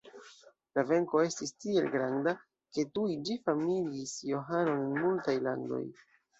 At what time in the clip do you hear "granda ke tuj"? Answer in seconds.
1.97-3.07